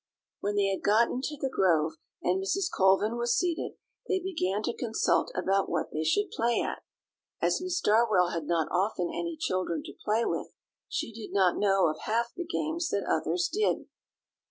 '"When 0.41 0.55
they 0.55 0.65
had 0.69 0.81
got 0.81 1.11
into 1.11 1.37
the 1.39 1.47
grove, 1.51 1.93
and 2.23 2.41
Mrs. 2.41 2.71
Colvin 2.75 3.17
was 3.17 3.37
seated, 3.37 3.73
they 4.07 4.17
began 4.19 4.63
to 4.63 4.75
consult 4.75 5.31
about 5.35 5.69
what 5.69 5.91
they 5.91 6.03
should 6.03 6.31
play 6.31 6.59
at. 6.59 6.79
As 7.39 7.61
Miss 7.61 7.79
Darwell 7.79 8.29
had 8.29 8.45
not 8.47 8.67
often 8.71 9.09
any 9.09 9.37
children 9.39 9.83
to 9.83 9.93
play 10.03 10.25
with, 10.25 10.55
she 10.89 11.13
did 11.13 11.31
not 11.33 11.59
know 11.59 11.87
of 11.87 11.99
half 12.05 12.33
the 12.35 12.47
games 12.47 12.89
that 12.89 13.05
others 13.07 13.47
did. 13.47 13.85